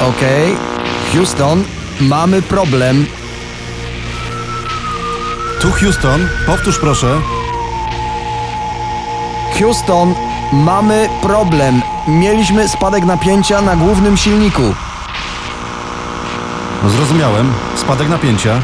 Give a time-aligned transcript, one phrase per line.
[0.00, 0.56] Okej.
[1.14, 1.64] Houston,
[2.00, 3.06] mamy problem.
[5.60, 7.20] Tu Houston, powtórz proszę.
[9.58, 10.14] Houston,
[10.52, 11.82] mamy problem.
[12.08, 14.74] Mieliśmy spadek napięcia na głównym silniku.
[16.82, 17.52] No zrozumiałem.
[17.76, 18.62] Spadek napięcia.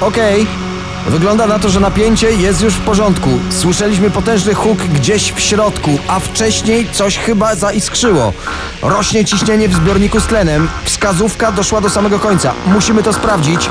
[0.00, 0.46] Okej.
[1.06, 3.30] Wygląda na to, że napięcie jest już w porządku.
[3.50, 8.32] Słyszeliśmy potężny huk gdzieś w środku, a wcześniej coś chyba zaiskrzyło.
[8.82, 10.68] Rośnie ciśnienie w zbiorniku z tlenem.
[10.84, 12.52] Wskazówka doszła do samego końca.
[12.66, 13.70] Musimy to sprawdzić.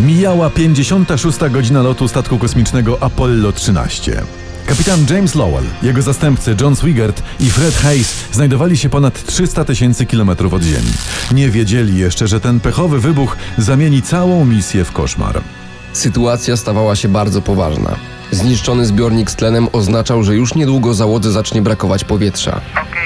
[0.00, 1.38] Mijała 56.
[1.50, 4.22] godzina lotu statku kosmicznego Apollo 13.
[4.66, 10.06] Kapitan James Lowell, jego zastępcy John Swigert i Fred Hayes znajdowali się ponad 300 tysięcy
[10.06, 10.92] kilometrów od Ziemi.
[11.32, 15.40] Nie wiedzieli jeszcze, że ten pechowy wybuch zamieni całą misję w koszmar.
[15.92, 17.90] Sytuacja stawała się bardzo poważna.
[18.30, 22.60] Zniszczony zbiornik z tlenem oznaczał, że już niedługo załodze zacznie brakować powietrza.
[22.72, 23.00] Okay,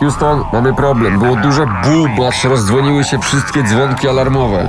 [0.00, 1.18] Houston, mamy problem.
[1.18, 4.68] Było duże bum, aż rozdzwoniły się wszystkie dzwonki alarmowe.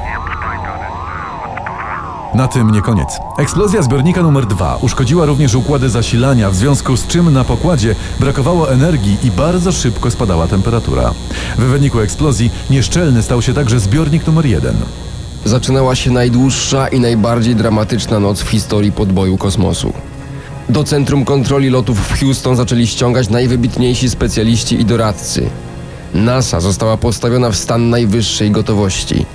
[2.35, 3.19] Na tym nie koniec.
[3.37, 8.71] Eksplozja zbiornika numer 2 uszkodziła również układy zasilania, w związku z czym na pokładzie brakowało
[8.71, 11.13] energii i bardzo szybko spadała temperatura.
[11.57, 14.75] W wyniku eksplozji nieszczelny stał się także zbiornik numer 1.
[15.45, 19.93] Zaczynała się najdłuższa i najbardziej dramatyczna noc w historii podboju kosmosu.
[20.69, 25.49] Do Centrum Kontroli Lotów w Houston zaczęli ściągać najwybitniejsi specjaliści i doradcy.
[26.13, 29.25] NASA została postawiona w stan najwyższej gotowości.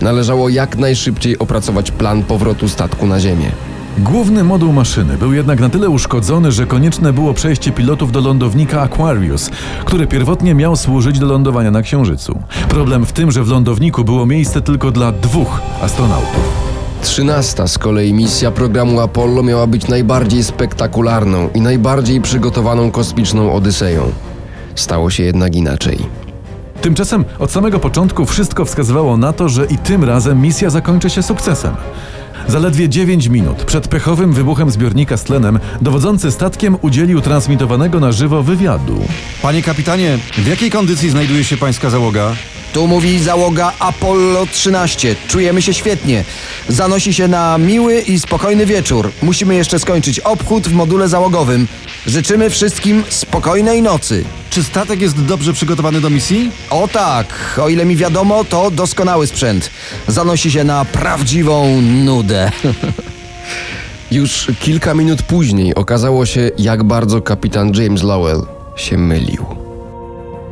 [0.00, 3.50] Należało jak najszybciej opracować plan powrotu statku na Ziemię.
[3.98, 8.80] Główny moduł maszyny był jednak na tyle uszkodzony, że konieczne było przejście pilotów do lądownika
[8.80, 9.50] Aquarius,
[9.84, 12.38] który pierwotnie miał służyć do lądowania na Księżycu.
[12.68, 16.70] Problem w tym, że w lądowniku było miejsce tylko dla dwóch astronautów.
[17.02, 24.12] Trzynasta z kolei misja programu Apollo miała być najbardziej spektakularną i najbardziej przygotowaną kosmiczną odyseją.
[24.74, 26.29] Stało się jednak inaczej.
[26.82, 31.22] Tymczasem od samego początku wszystko wskazywało na to, że i tym razem misja zakończy się
[31.22, 31.74] sukcesem.
[32.48, 38.42] Zaledwie 9 minut przed pechowym wybuchem zbiornika z tlenem dowodzący statkiem udzielił transmitowanego na żywo
[38.42, 39.00] wywiadu.
[39.42, 42.32] Panie kapitanie, w jakiej kondycji znajduje się pańska załoga?
[42.72, 45.16] Tu mówi załoga Apollo 13.
[45.28, 46.24] Czujemy się świetnie.
[46.68, 49.12] Zanosi się na miły i spokojny wieczór.
[49.22, 51.68] Musimy jeszcze skończyć obchód w module załogowym.
[52.06, 54.24] Życzymy wszystkim spokojnej nocy.
[54.50, 56.50] Czy statek jest dobrze przygotowany do misji?
[56.70, 59.70] O tak, o ile mi wiadomo, to doskonały sprzęt.
[60.08, 62.52] Zanosi się na prawdziwą nudę.
[64.10, 68.42] Już kilka minut później okazało się, jak bardzo kapitan James Lowell
[68.76, 69.59] się mylił.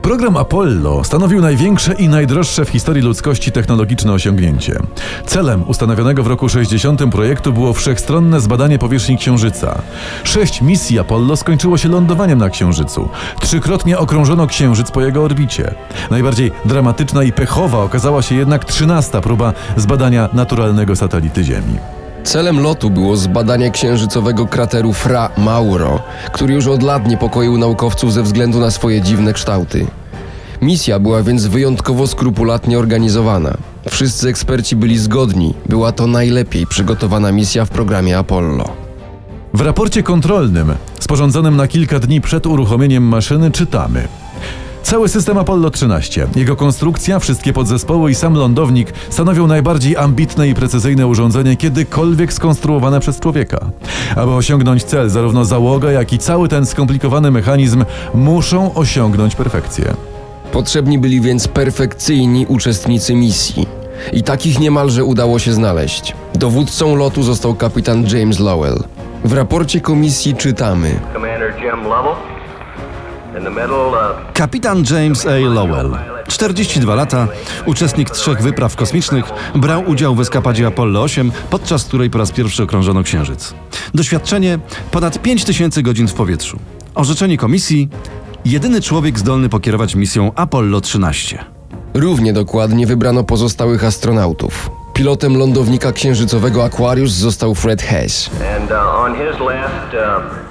[0.02, 4.78] Program Apollo stanowił największe i najdroższe w historii ludzkości technologiczne osiągnięcie.
[5.26, 9.82] Celem ustanowionego w roku 60 projektu było wszechstronne zbadanie powierzchni Księżyca.
[10.24, 13.08] Sześć misji Apollo skończyło się lądowaniem na Księżycu.
[13.40, 15.74] Trzykrotnie okrążono Księżyc po jego orbicie.
[16.10, 21.97] Najbardziej dramatyczna i pechowa okazała się jednak trzynasta próba zbadania naturalnego satelity Ziemi.
[22.28, 26.00] Celem lotu było zbadanie księżycowego krateru Fra Mauro,
[26.32, 29.86] który już od lat niepokoił naukowców ze względu na swoje dziwne kształty.
[30.62, 33.54] Misja była więc wyjątkowo skrupulatnie organizowana.
[33.90, 38.64] Wszyscy eksperci byli zgodni, była to najlepiej przygotowana misja w programie Apollo.
[39.54, 44.08] W raporcie kontrolnym, sporządzonym na kilka dni przed uruchomieniem maszyny, czytamy.
[44.82, 50.54] Cały system Apollo 13, jego konstrukcja, wszystkie podzespoły i sam lądownik stanowią najbardziej ambitne i
[50.54, 53.58] precyzyjne urządzenie kiedykolwiek skonstruowane przez człowieka.
[54.16, 57.84] Aby osiągnąć cel, zarówno załoga, jak i cały ten skomplikowany mechanizm
[58.14, 59.94] muszą osiągnąć perfekcję.
[60.52, 63.66] Potrzebni byli więc perfekcyjni uczestnicy misji.
[64.12, 66.14] I takich niemalże udało się znaleźć.
[66.34, 68.84] Dowódcą lotu został kapitan James Lowell.
[69.24, 72.37] W raporcie komisji czytamy: Commander Jim Lovell.
[74.34, 75.38] Kapitan James A.
[75.54, 75.90] Lowell.
[76.28, 77.28] 42 lata,
[77.66, 82.62] uczestnik trzech wypraw kosmicznych, brał udział w eskapadzie Apollo 8, podczas której po raz pierwszy
[82.62, 83.54] okrążono Księżyc.
[83.94, 84.58] Doświadczenie
[84.90, 86.58] ponad 5000 godzin w powietrzu.
[86.94, 87.88] Orzeczenie komisji
[88.44, 91.44] jedyny człowiek zdolny pokierować misją Apollo 13.
[91.94, 94.70] Równie dokładnie wybrano pozostałych astronautów.
[94.94, 98.30] Pilotem lądownika księżycowego Aquarius został Fred Hess.
[98.56, 100.47] And uh,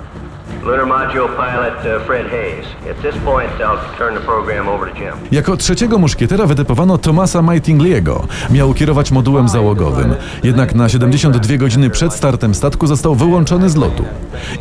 [5.31, 8.27] Jako trzeciego muszkietera wytypowano Thomasa Maitingliego.
[8.49, 10.15] Miał kierować modułem załogowym.
[10.43, 14.05] Jednak na 72 godziny przed startem statku został wyłączony z lotu.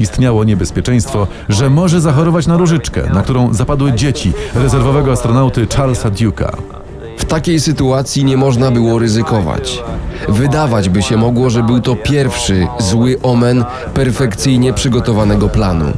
[0.00, 6.85] Istniało niebezpieczeństwo, że może zachorować na różyczkę, na którą zapadły dzieci rezerwowego astronauty Charlesa Duke'a.
[7.16, 9.82] W takiej sytuacji nie można było ryzykować.
[10.28, 13.64] Wydawać by się mogło, że był to pierwszy zły omen
[13.94, 15.92] perfekcyjnie przygotowanego planu.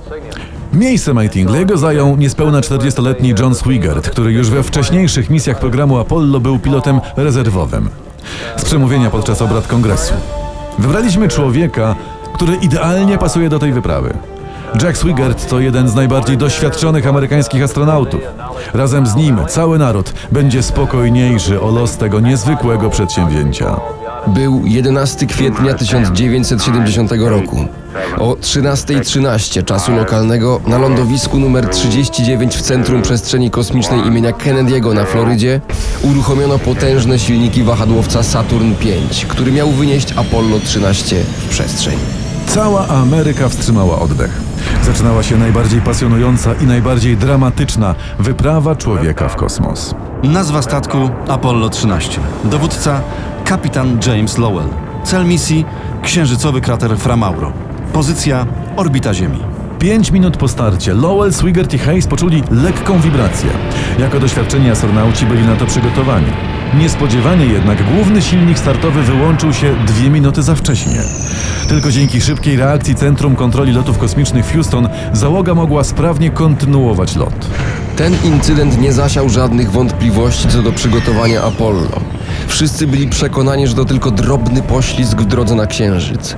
[0.73, 6.59] Miejsce Mightingley'ego zajął niespełna 40-letni John Swigert, który już we wcześniejszych misjach programu Apollo był
[6.59, 7.89] pilotem rezerwowym.
[8.57, 10.15] Z przemówienia podczas obrad kongresu.
[10.79, 11.95] Wybraliśmy człowieka,
[12.35, 14.15] który idealnie pasuje do tej wyprawy.
[14.75, 18.21] Jack Swigert to jeden z najbardziej doświadczonych amerykańskich astronautów.
[18.75, 23.77] Razem z nim cały naród będzie spokojniejszy o los tego niezwykłego przedsięwzięcia.
[24.27, 27.65] Był 11 kwietnia 1970 roku.
[28.19, 35.05] O 13.13 czasu lokalnego na lądowisku numer 39 w Centrum Przestrzeni Kosmicznej imienia Kennedy'ego na
[35.05, 35.61] Florydzie
[36.03, 38.87] uruchomiono potężne silniki wahadłowca Saturn V,
[39.29, 41.99] który miał wynieść Apollo 13 w przestrzeń.
[42.47, 44.48] Cała Ameryka wstrzymała oddech.
[44.83, 49.95] Zaczynała się najbardziej pasjonująca i najbardziej dramatyczna wyprawa człowieka w kosmos.
[50.23, 52.21] Nazwa statku Apollo 13.
[52.45, 53.01] Dowódca
[53.45, 54.69] kapitan James Lowell.
[55.05, 55.65] Cel misji
[56.03, 57.53] księżycowy krater Framauro.
[57.93, 58.47] Pozycja
[58.77, 59.39] orbita Ziemi.
[59.79, 63.51] Pięć minut po starcie Lowell, Swigert i Hayes poczuli lekką wibrację.
[63.99, 66.27] Jako doświadczeni astronauci byli na to przygotowani.
[66.75, 71.03] Niespodziewanie jednak główny silnik startowy wyłączył się dwie minuty za wcześnie.
[71.69, 77.47] Tylko dzięki szybkiej reakcji Centrum Kontroli Lotów Kosmicznych w Houston załoga mogła sprawnie kontynuować lot.
[77.97, 82.01] Ten incydent nie zasiał żadnych wątpliwości co do przygotowania Apollo.
[82.49, 86.37] Wszyscy byli przekonani, że to tylko drobny poślizg w drodze na Księżyc.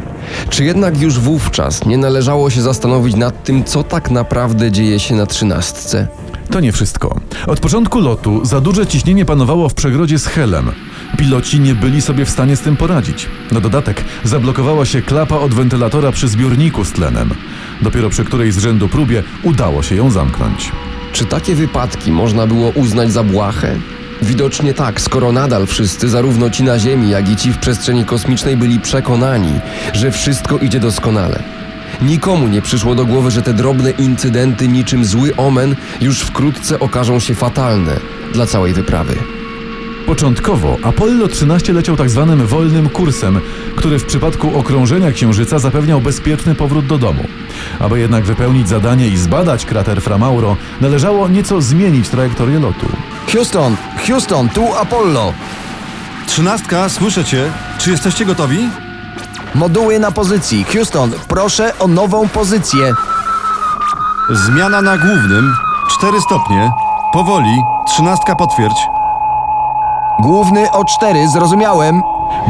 [0.50, 5.14] Czy jednak już wówczas nie należało się zastanowić nad tym, co tak naprawdę dzieje się
[5.14, 6.06] na trzynastce?
[6.50, 7.20] To nie wszystko.
[7.46, 10.70] Od początku lotu za duże ciśnienie panowało w przegrodzie z Helem.
[11.18, 13.28] Piloci nie byli sobie w stanie z tym poradzić.
[13.52, 17.30] Na dodatek zablokowała się klapa od wentylatora przy zbiorniku z tlenem.
[17.82, 20.72] Dopiero przy której z rzędu próbie udało się ją zamknąć.
[21.12, 23.76] Czy takie wypadki można było uznać za błahe?
[24.22, 28.56] Widocznie tak, skoro nadal wszyscy, zarówno ci na Ziemi, jak i ci w przestrzeni kosmicznej,
[28.56, 29.52] byli przekonani,
[29.92, 31.59] że wszystko idzie doskonale.
[32.02, 37.20] Nikomu nie przyszło do głowy, że te drobne incydenty, niczym zły omen, już wkrótce okażą
[37.20, 37.96] się fatalne
[38.32, 39.16] dla całej wyprawy.
[40.06, 43.40] Początkowo Apollo 13 leciał tak zwanym wolnym kursem,
[43.76, 47.24] który w przypadku okrążenia Księżyca zapewniał bezpieczny powrót do domu.
[47.78, 52.86] Aby jednak wypełnić zadanie i zbadać krater Framauro, należało nieco zmienić trajektorię lotu.
[53.32, 53.76] Houston,
[54.06, 55.32] Houston, tu Apollo.
[56.26, 57.52] Trzynastka, słyszę cię.
[57.78, 58.68] Czy jesteście gotowi?
[59.54, 60.64] Moduły na pozycji.
[60.64, 62.92] Houston, proszę o nową pozycję.
[64.30, 65.54] Zmiana na głównym.
[65.90, 66.72] Cztery stopnie.
[67.12, 67.62] Powoli.
[67.86, 68.86] Trzynastka potwierdź.
[70.20, 72.02] Główny o 4, zrozumiałem.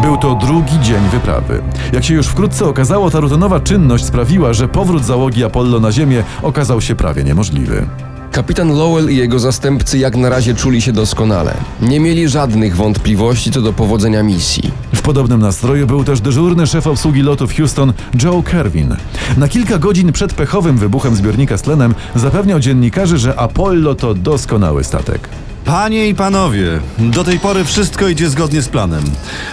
[0.02, 1.62] Był to drugi dzień wyprawy.
[1.92, 6.24] Jak się już wkrótce okazało, ta rutynowa czynność sprawiła, że powrót załogi Apollo na Ziemię
[6.42, 7.86] okazał się prawie niemożliwy.
[8.32, 11.54] Kapitan Lowell i jego zastępcy jak na razie czuli się doskonale.
[11.82, 14.72] Nie mieli żadnych wątpliwości co do powodzenia misji.
[15.00, 17.92] W podobnym nastroju był też dyżurny szef obsługi lotów Houston
[18.22, 18.96] Joe Kerwin.
[19.36, 24.84] Na kilka godzin przed pechowym wybuchem zbiornika z tlenem zapewniał dziennikarzy, że Apollo to doskonały
[24.84, 25.28] statek.
[25.64, 29.04] Panie i panowie, do tej pory wszystko idzie zgodnie z planem.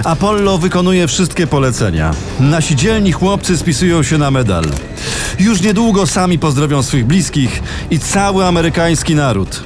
[0.03, 2.11] Apollo wykonuje wszystkie polecenia.
[2.39, 4.63] Nasi dzielni chłopcy spisują się na medal.
[5.39, 9.63] Już niedługo sami pozdrowią swych bliskich i cały amerykański naród.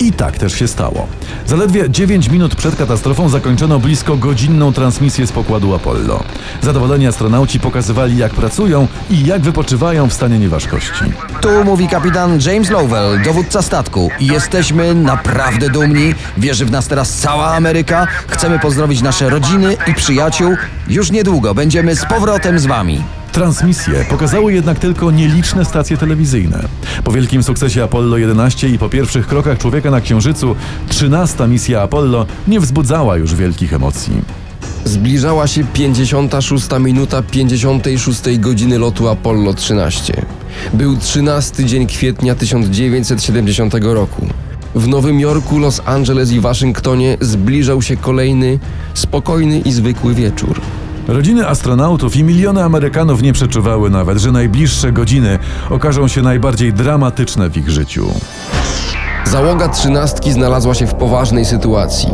[0.00, 1.06] I tak też się stało.
[1.46, 6.24] Zaledwie 9 minut przed katastrofą zakończono blisko godzinną transmisję z pokładu Apollo.
[6.62, 11.04] Zadowoleni astronauci pokazywali, jak pracują i jak wypoczywają w stanie nieważkości.
[11.40, 14.10] Tu mówi kapitan James Lowell, dowódca statku.
[14.20, 16.14] Jesteśmy naprawdę dumni.
[16.38, 18.06] Wierzy w nas teraz cała Ameryka.
[18.28, 20.56] Chcemy pozdrowić nasze rodziny i przyjaciół.
[20.88, 23.02] Już niedługo będziemy z powrotem z wami.
[23.32, 26.68] Transmisje pokazały jednak tylko nieliczne stacje telewizyjne.
[27.04, 30.56] Po wielkim sukcesie Apollo 11 i po pierwszych krokach człowieka na Księżycu,
[30.88, 34.12] 13 misja Apollo nie wzbudzała już wielkich emocji.
[34.84, 40.26] Zbliżała się 56 minuta 56 godziny lotu Apollo 13.
[40.74, 44.26] Był 13 dzień kwietnia 1970 roku.
[44.74, 48.58] W Nowym Jorku, Los Angeles i Waszyngtonie zbliżał się kolejny,
[48.94, 50.60] spokojny i zwykły wieczór.
[51.08, 55.38] Rodziny astronautów i miliony Amerykanów nie przeczuwały nawet, że najbliższe godziny
[55.70, 58.06] okażą się najbardziej dramatyczne w ich życiu.
[59.24, 62.08] Załoga trzynastki znalazła się w poważnej sytuacji.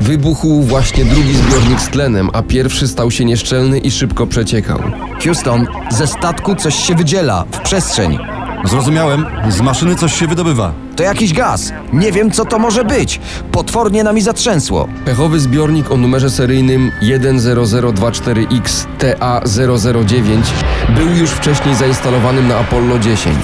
[0.00, 4.78] Wybuchł właśnie drugi zbiornik z tlenem, a pierwszy stał się nieszczelny i szybko przeciekał.
[5.24, 8.18] Houston, ze statku coś się wydziela w przestrzeń.
[8.64, 10.72] Zrozumiałem, z maszyny coś się wydobywa.
[10.96, 11.72] To jakiś gaz.
[11.92, 13.20] Nie wiem, co to może być.
[13.52, 14.88] Potwornie nami zatrzęsło.
[15.04, 20.42] Pechowy zbiornik o numerze seryjnym 10024X TA009
[20.88, 23.36] był już wcześniej zainstalowanym na Apollo 10.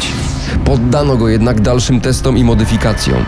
[0.65, 3.25] Poddano go jednak dalszym testom i modyfikacjom.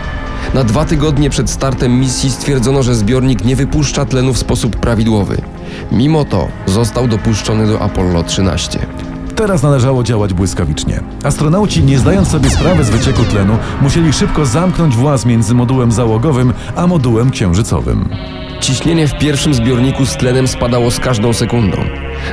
[0.53, 5.41] Na dwa tygodnie przed startem misji stwierdzono, że zbiornik nie wypuszcza tlenu w sposób prawidłowy.
[5.91, 8.79] Mimo to został dopuszczony do Apollo 13.
[9.35, 11.03] Teraz należało działać błyskawicznie.
[11.23, 16.53] Astronauci, nie zdając sobie sprawy z wycieku tlenu, musieli szybko zamknąć właz między modułem załogowym
[16.75, 18.09] a modułem księżycowym.
[18.61, 21.77] Ciśnienie w pierwszym zbiorniku z tlenem spadało z każdą sekundą.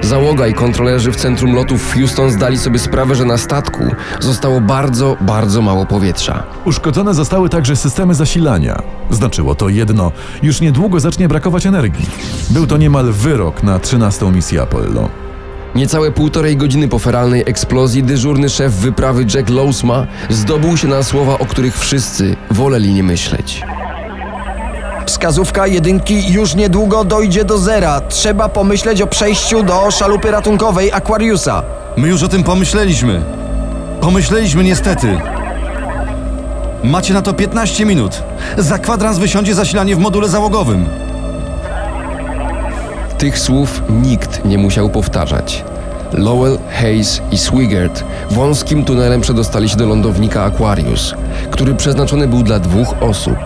[0.02, 3.84] Załoga i kontrolerzy w centrum lotów w Houston zdali sobie sprawę, że na statku
[4.20, 6.42] zostało bardzo, bardzo mało powietrza.
[6.64, 8.82] Uszkodzone zostały także systemy zasilania.
[9.10, 12.06] Znaczyło to jedno: już niedługo zacznie brakować energii.
[12.50, 14.32] Był to niemal wyrok na 13.
[14.32, 15.31] misję Apollo.
[15.74, 21.38] Niecałe półtorej godziny po feralnej eksplozji dyżurny szef wyprawy Jack Lowsma zdobył się na słowa,
[21.38, 23.62] o których wszyscy woleli nie myśleć.
[25.06, 28.00] Wskazówka jedynki już niedługo dojdzie do zera.
[28.00, 31.62] Trzeba pomyśleć o przejściu do szalupy ratunkowej Aquariusa.
[31.96, 33.22] My już o tym pomyśleliśmy.
[34.00, 35.18] Pomyśleliśmy niestety.
[36.84, 38.22] Macie na to 15 minut.
[38.58, 40.86] Za kwadrans wysiądzie zasilanie w module załogowym.
[43.22, 45.64] Tych słów nikt nie musiał powtarzać.
[46.12, 51.14] Lowell, Hayes i Swigert wąskim tunelem przedostali się do lądownika Aquarius,
[51.50, 53.36] który przeznaczony był dla dwóch osób.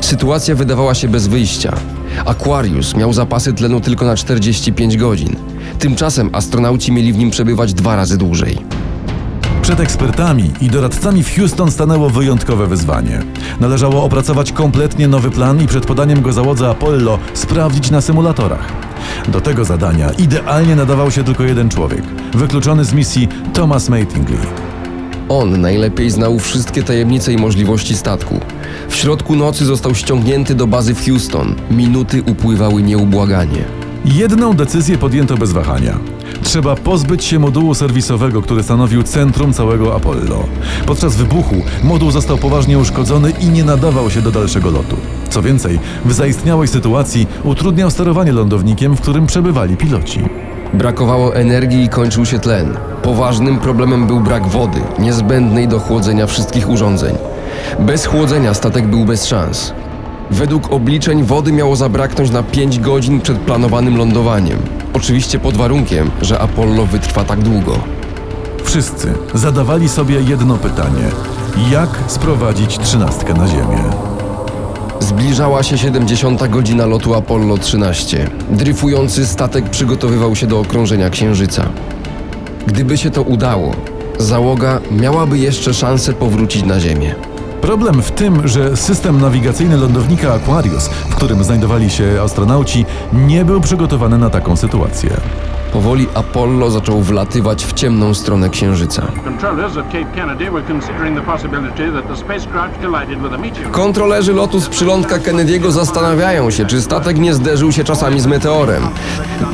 [0.00, 1.76] Sytuacja wydawała się bez wyjścia.
[2.26, 5.36] Aquarius miał zapasy tlenu tylko na 45 godzin.
[5.78, 8.58] Tymczasem astronauci mieli w nim przebywać dwa razy dłużej.
[9.62, 13.22] Przed ekspertami i doradcami w Houston stanęło wyjątkowe wyzwanie.
[13.60, 18.89] Należało opracować kompletnie nowy plan i przed podaniem go załodze Apollo sprawdzić na symulatorach.
[19.28, 22.02] Do tego zadania idealnie nadawał się tylko jeden człowiek,
[22.34, 24.38] wykluczony z misji Thomas Mattingly.
[25.28, 28.40] On najlepiej znał wszystkie tajemnice i możliwości statku.
[28.88, 31.54] W środku nocy został ściągnięty do bazy w Houston.
[31.70, 33.64] Minuty upływały nieubłaganie.
[34.04, 35.98] Jedną decyzję podjęto bez wahania.
[36.42, 40.44] Trzeba pozbyć się modułu serwisowego, który stanowił centrum całego Apollo.
[40.86, 44.96] Podczas wybuchu moduł został poważnie uszkodzony i nie nadawał się do dalszego lotu.
[45.30, 50.20] Co więcej, w zaistniałej sytuacji utrudniał sterowanie lądownikiem, w którym przebywali piloci.
[50.74, 52.76] Brakowało energii i kończył się tlen.
[53.02, 57.16] Poważnym problemem był brak wody, niezbędnej do chłodzenia wszystkich urządzeń.
[57.78, 59.72] Bez chłodzenia statek był bez szans.
[60.30, 64.58] Według obliczeń wody miało zabraknąć na 5 godzin przed planowanym lądowaniem.
[64.92, 67.78] Oczywiście pod warunkiem, że Apollo wytrwa tak długo.
[68.64, 71.04] Wszyscy zadawali sobie jedno pytanie:
[71.70, 74.09] jak sprowadzić trzynastkę na Ziemię?
[75.10, 76.48] Zbliżała się 70.
[76.48, 78.30] godzina lotu Apollo 13.
[78.50, 81.68] Dryfujący statek przygotowywał się do okrążenia Księżyca.
[82.66, 83.74] Gdyby się to udało,
[84.18, 87.14] załoga miałaby jeszcze szansę powrócić na Ziemię.
[87.60, 93.60] Problem w tym, że system nawigacyjny lądownika Aquarius, w którym znajdowali się astronauci, nie był
[93.60, 95.10] przygotowany na taką sytuację.
[95.72, 99.02] Powoli Apollo zaczął wlatywać w ciemną stronę Księżyca.
[103.70, 108.82] Kontrolerzy lotu z przylądka Kennedy'ego zastanawiają się, czy statek nie zderzył się czasami z meteorem.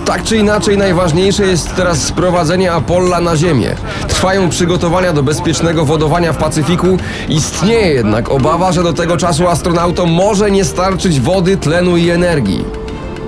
[0.05, 3.75] Tak czy inaczej, najważniejsze jest teraz sprowadzenie Apolla na Ziemię.
[4.09, 6.99] Trwają przygotowania do bezpiecznego wodowania w Pacyfiku.
[7.29, 12.86] Istnieje jednak obawa, że do tego czasu astronautom może nie starczyć wody, tlenu i energii.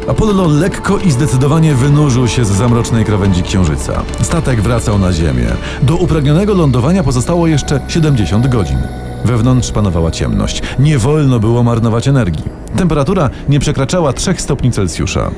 [0.09, 4.03] Apollo lekko i zdecydowanie wynurzył się z zamrocznej krawędzi Księżyca.
[4.23, 5.47] Statek wracał na Ziemię.
[5.83, 8.79] Do upragnionego lądowania pozostało jeszcze 70 godzin.
[9.25, 10.63] Wewnątrz panowała ciemność.
[10.79, 12.45] Nie wolno było marnować energii.
[12.77, 15.31] Temperatura nie przekraczała 3 stopni Celsjusza.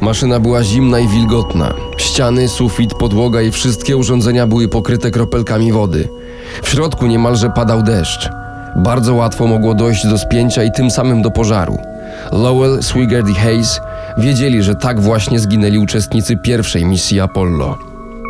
[0.00, 1.74] Maszyna była zimna i wilgotna.
[1.96, 6.08] Ściany, sufit, podłoga i wszystkie urządzenia były pokryte kropelkami wody.
[6.62, 8.30] W środku niemalże padał deszcz.
[8.76, 11.78] Bardzo łatwo mogło dojść do spięcia i tym samym do pożaru.
[12.32, 13.80] Lowell, Swigert i Hayes
[14.18, 17.78] wiedzieli, że tak właśnie zginęli uczestnicy pierwszej misji Apollo.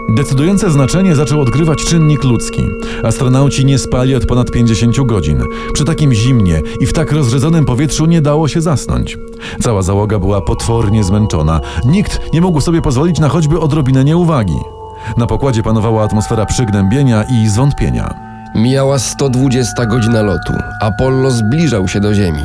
[0.08, 2.62] Decydujące znaczenie zaczął odgrywać czynnik ludzki.
[3.04, 5.42] Astronauci nie spali od ponad 50 godzin.
[5.72, 9.18] Przy takim zimnie i w tak rozrzedzonym powietrzu nie dało się zasnąć.
[9.62, 11.60] Cała załoga była potwornie zmęczona.
[11.84, 14.58] Nikt nie mógł sobie pozwolić na choćby odrobinę nieuwagi.
[15.16, 18.33] Na pokładzie panowała atmosfera przygnębienia i zwątpienia.
[18.54, 20.52] Mijała 120 godzina lotu.
[20.80, 22.42] Apollo zbliżał się do Ziemi.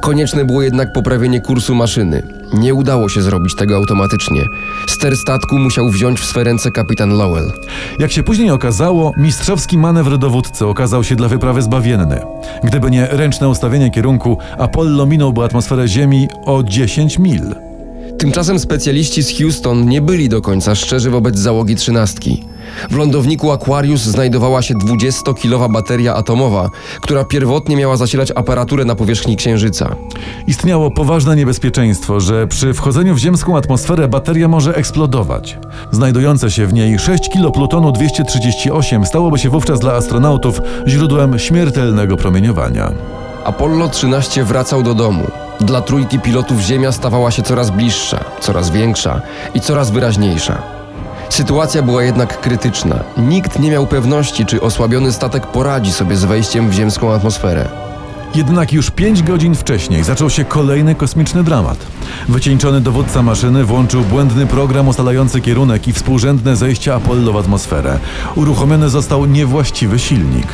[0.00, 2.22] Konieczne było jednak poprawienie kursu maszyny.
[2.54, 4.42] Nie udało się zrobić tego automatycznie.
[4.88, 7.52] Ster statku musiał wziąć w swe ręce kapitan Lowell.
[7.98, 12.20] Jak się później okazało, mistrzowski manewr dowódcy okazał się dla wyprawy zbawienny.
[12.64, 17.54] Gdyby nie ręczne ustawienie kierunku, Apollo minąłby atmosferę Ziemi o 10 mil.
[18.18, 22.44] Tymczasem specjaliści z Houston nie byli do końca szczerzy wobec załogi trzynastki.
[22.90, 26.70] W lądowniku Aquarius znajdowała się 20-kilowa bateria atomowa,
[27.00, 29.96] która pierwotnie miała zasilać aparaturę na powierzchni Księżyca.
[30.46, 35.58] Istniało poważne niebezpieczeństwo, że przy wchodzeniu w ziemską atmosferę bateria może eksplodować.
[35.90, 42.16] Znajdujące się w niej 6 kg plutonu 238 stałoby się wówczas dla astronautów źródłem śmiertelnego
[42.16, 42.92] promieniowania.
[43.44, 45.24] Apollo 13 wracał do domu.
[45.60, 49.20] Dla trójki pilotów Ziemia stawała się coraz bliższa, coraz większa
[49.54, 50.75] i coraz wyraźniejsza.
[51.36, 53.04] Sytuacja była jednak krytyczna.
[53.16, 57.68] Nikt nie miał pewności, czy osłabiony statek poradzi sobie z wejściem w ziemską atmosferę.
[58.34, 61.78] Jednak już 5 godzin wcześniej zaczął się kolejny kosmiczny dramat.
[62.28, 67.98] Wycieńczony dowódca maszyny włączył błędny program ustalający kierunek i współrzędne zejście Apollo w atmosferę.
[68.36, 70.46] Uruchomiony został niewłaściwy silnik.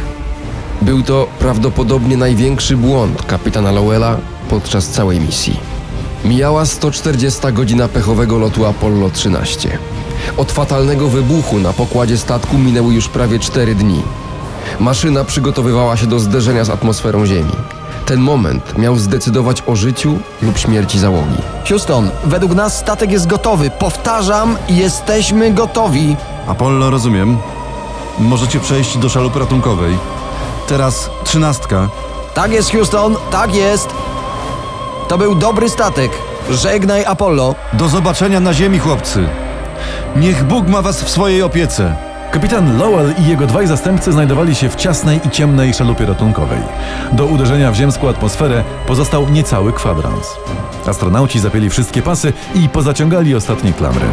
[0.83, 4.17] Był to prawdopodobnie największy błąd kapitana Lowella
[4.51, 5.61] podczas całej misji.
[6.25, 9.79] Mijała 140 godzina pechowego lotu Apollo 13.
[10.37, 14.03] Od fatalnego wybuchu na pokładzie statku minęły już prawie 4 dni.
[14.81, 17.53] Maszyna przygotowywała się do zderzenia z atmosferą Ziemi.
[18.07, 21.37] Ten moment miał zdecydować o życiu lub śmierci załogi.
[21.69, 23.71] Houston, według nas statek jest gotowy.
[23.71, 26.17] Powtarzam, jesteśmy gotowi.
[26.47, 27.39] Apollo, rozumiem.
[28.19, 29.99] Możecie przejść do szalupy ratunkowej.
[30.69, 31.89] Teraz trzynastka.
[32.35, 33.89] Tak jest, Houston, tak jest.
[35.09, 36.11] To był dobry statek.
[36.51, 37.55] Żegnaj, Apollo.
[37.73, 39.29] Do zobaczenia na ziemi, chłopcy.
[40.17, 41.97] Niech Bóg ma was w swojej opiece.
[42.31, 46.59] Kapitan Lowell i jego dwaj zastępcy znajdowali się w ciasnej i ciemnej szalupie ratunkowej.
[47.13, 50.27] Do uderzenia w ziemską atmosferę pozostał niecały kwadrans.
[50.87, 54.07] Astronauci zapięli wszystkie pasy i pozaciągali ostatnie klamry.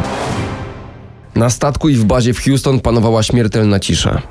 [1.35, 4.21] Na statku i w bazie w Houston panowała śmiertelna cisza.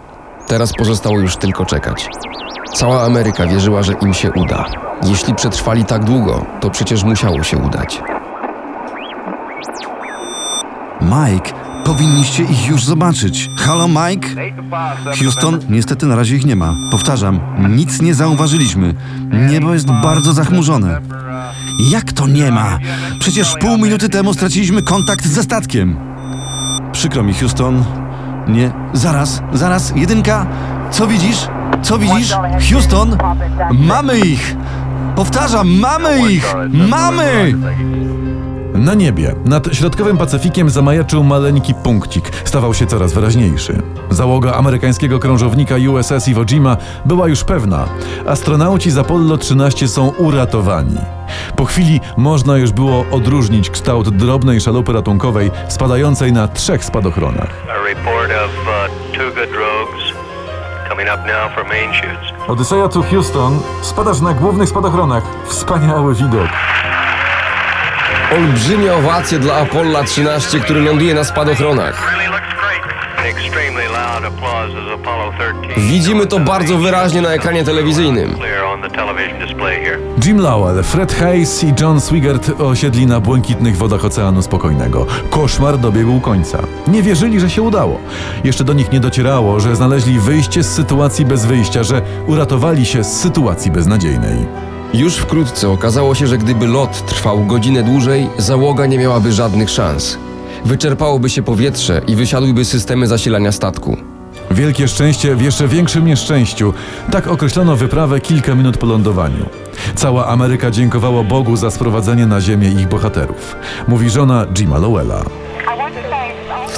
[0.47, 2.07] Teraz pozostało już tylko czekać.
[2.75, 4.65] Cała Ameryka wierzyła, że im się uda.
[5.03, 8.01] Jeśli przetrwali tak długo, to przecież musiało się udać.
[11.09, 11.53] Mike,
[11.85, 13.51] powinniście ich już zobaczyć.
[13.57, 14.29] Halo, Mike?
[15.19, 16.75] Houston, niestety na razie ich nie ma.
[16.91, 17.41] Powtarzam,
[17.77, 18.95] nic nie zauważyliśmy.
[19.51, 21.01] Niebo jest bardzo zachmurzone.
[21.91, 22.79] Jak to nie ma?
[23.19, 25.97] Przecież pół minuty temu straciliśmy kontakt ze statkiem.
[26.93, 27.85] Przykro mi, Houston.
[28.49, 30.47] Nie, zaraz, zaraz, jedynka.
[30.91, 31.49] Co widzisz?
[31.83, 32.35] Co widzisz?
[32.71, 33.17] Houston,
[33.73, 34.57] mamy ich!
[35.17, 36.55] Powtarzam, mamy ich!
[36.89, 37.55] Mamy!
[38.75, 43.83] Na niebie, nad środkowym Pacyfikiem zamajaczył maleńki punkcik, stawał się coraz wyraźniejszy.
[44.11, 47.89] Załoga amerykańskiego krążownika USS Iwo Jima była już pewna.
[48.27, 50.99] Astronauci z Apollo 13 są uratowani.
[51.57, 57.51] Po chwili można już było odróżnić kształt drobnej szalupy ratunkowej spadającej na trzech spadochronach.
[62.47, 62.51] Uh.
[62.51, 65.23] Odyseja tu Houston, spadasz na głównych spadochronach.
[65.49, 66.49] Wspaniały widok.
[68.37, 72.13] Olbrzymie owacje dla Apollo 13, który ląduje na spadochronach.
[72.13, 72.83] Really looks great.
[73.19, 75.81] An extremely loud applause as Apollo 13.
[75.81, 78.37] Widzimy to bardzo wyraźnie na ekranie telewizyjnym.
[80.25, 85.07] Jim Lowell, Fred Hayes i John Swigert osiedli na błękitnych wodach Oceanu Spokojnego.
[85.31, 86.59] Koszmar dobiegł końca.
[86.87, 88.01] Nie wierzyli, że się udało.
[88.45, 93.05] Jeszcze do nich nie docierało, że znaleźli wyjście z sytuacji bez wyjścia, że uratowali się
[93.05, 94.47] z sytuacji beznadziejnej.
[94.95, 100.19] Już wkrótce okazało się, że gdyby lot trwał godzinę dłużej, załoga nie miałaby żadnych szans.
[100.65, 103.97] Wyczerpałoby się powietrze i wysiadłyby systemy zasilania statku.
[104.51, 106.75] Wielkie szczęście w jeszcze większym nieszczęściu.
[107.11, 109.47] Tak określono wyprawę kilka minut po lądowaniu.
[109.95, 113.57] Cała Ameryka dziękowała Bogu za sprowadzenie na ziemię ich bohaterów.
[113.89, 115.25] Mówi żona Jima Lowella.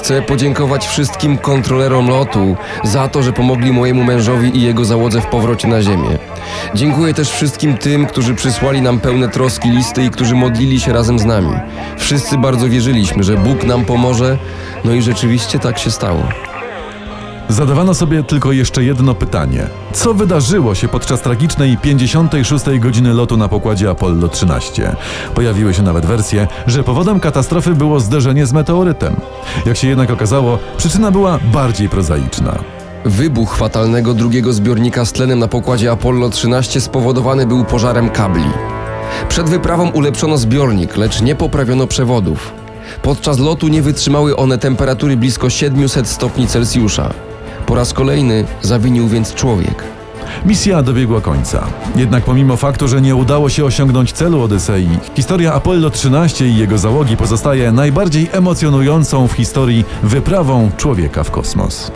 [0.01, 5.25] Chcę podziękować wszystkim kontrolerom lotu za to, że pomogli mojemu mężowi i jego załodze w
[5.25, 6.17] powrocie na ziemię.
[6.75, 11.19] Dziękuję też wszystkim tym, którzy przysłali nam pełne troski listy i którzy modlili się razem
[11.19, 11.53] z nami.
[11.97, 14.37] Wszyscy bardzo wierzyliśmy, że Bóg nam pomoże,
[14.85, 16.50] no i rzeczywiście tak się stało.
[17.51, 19.67] Zadawano sobie tylko jeszcze jedno pytanie.
[19.93, 22.65] Co wydarzyło się podczas tragicznej 56.
[22.79, 24.95] godziny lotu na pokładzie Apollo 13?
[25.35, 29.15] Pojawiły się nawet wersje, że powodem katastrofy było zderzenie z meteorytem.
[29.65, 32.59] Jak się jednak okazało, przyczyna była bardziej prozaiczna.
[33.05, 38.49] Wybuch fatalnego drugiego zbiornika z tlenem na pokładzie Apollo 13 spowodowany był pożarem kabli.
[39.29, 42.53] Przed wyprawą ulepszono zbiornik, lecz nie poprawiono przewodów.
[43.01, 47.30] Podczas lotu nie wytrzymały one temperatury blisko 700 stopni Celsjusza.
[47.71, 49.83] Po raz kolejny zawinił więc człowiek.
[50.45, 51.67] Misja dobiegła końca.
[51.95, 56.77] Jednak pomimo faktu, że nie udało się osiągnąć celu Odysei, historia Apollo 13 i jego
[56.77, 61.91] załogi pozostaje najbardziej emocjonującą w historii wyprawą człowieka w kosmos.